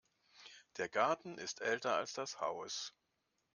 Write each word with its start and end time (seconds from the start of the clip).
Der 0.77 0.89
Garten 0.89 1.37
ist 1.37 1.61
älter 1.61 1.93
als 1.95 2.13
das 2.13 2.41
Haus. 2.41 2.95